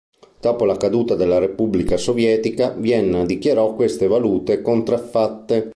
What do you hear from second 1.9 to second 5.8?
sovietica, Vienna dichiarò queste valute contraffatte.